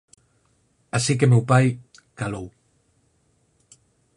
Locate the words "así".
0.97-1.13